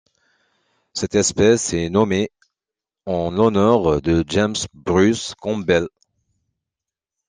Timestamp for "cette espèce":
0.93-1.73